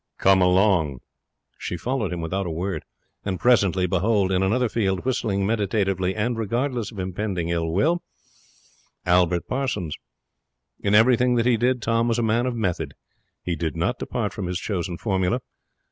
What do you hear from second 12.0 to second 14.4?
was a man of method. He did not depart